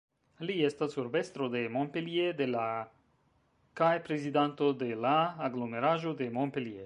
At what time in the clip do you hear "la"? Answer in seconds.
2.55-2.63, 5.07-5.15